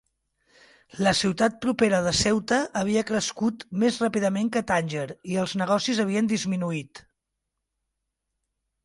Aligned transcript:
La 1.07 1.11
ciutat 1.17 1.57
propera 1.65 1.99
de 2.07 2.13
Ceuta 2.19 2.57
havia 2.81 3.03
crescut 3.09 3.65
més 3.83 3.99
ràpidament 4.05 4.49
que 4.55 4.63
Tànger, 4.71 5.05
i 5.35 5.37
els 5.43 5.55
negocis 5.63 6.01
havien 6.05 6.31
disminuït. 6.33 7.03